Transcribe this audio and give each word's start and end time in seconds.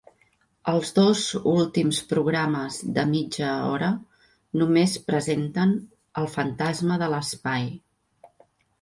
Els 0.69 0.91
dos 0.99 1.19
últims 1.51 1.99
programes 2.13 2.79
de 2.97 3.05
mitja 3.13 3.51
hora 3.67 3.91
només 4.63 4.99
presenten 5.13 5.79
El 6.25 6.35
Fantasma 6.41 7.03
de 7.07 7.13
l"Espai. 7.13 7.73